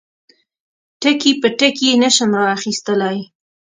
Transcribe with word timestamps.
ټکي 1.01 1.31
په 1.41 1.47
ټکي 1.59 1.85
یې 1.91 1.99
نشم 2.03 2.29
را 2.37 2.43
اخیستلای. 2.57 3.17